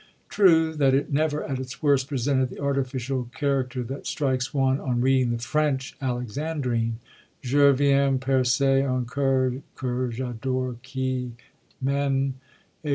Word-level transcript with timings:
True, 0.29 0.73
that 0.77 0.95
it 0.95 1.13
never, 1.13 1.43
at 1.43 1.59
its 1.59 1.83
worst, 1.83 2.07
presented 2.07 2.49
the 2.49 2.57
artificial 2.59 3.29
charac 3.39 3.69
ter 3.69 3.83
that 3.83 4.07
strikes 4.07 4.51
one 4.51 4.79
on 4.79 4.99
reading 4.99 5.29
the 5.29 5.37
French 5.37 5.95
Alexandrine:" 6.01 6.93
Je 7.43 7.71
vienn 7.71 8.17
percer 8.19 8.79
im 8.79 9.05
cosnr 9.05 9.61
que 9.75 10.09
j'adore, 10.09 10.77
qui 10.81 11.33
m'alme. 11.83 12.33